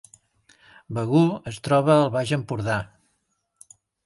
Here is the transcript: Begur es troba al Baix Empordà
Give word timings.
Begur 0.97 1.21
es 1.51 1.59
troba 1.69 1.93
al 1.97 2.09
Baix 2.17 2.33
Empordà 2.39 2.79